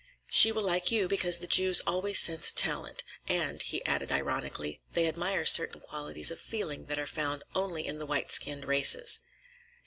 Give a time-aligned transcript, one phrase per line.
[0.31, 5.05] She will like you because the Jews always sense talent, and," he added ironically, "they
[5.07, 9.19] admire certain qualities of feeling that are found only in the white skinned races."